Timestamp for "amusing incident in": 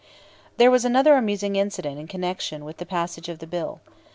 1.13-2.07